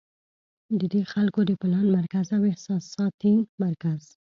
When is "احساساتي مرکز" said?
2.51-4.01